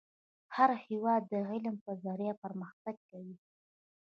هر 0.55 0.69
هیواد 0.87 1.21
د 1.31 1.33
علم 1.49 1.75
په 1.85 1.91
ذریعه 2.03 2.35
پرمختګ 2.43 2.95
کوي. 3.09 3.35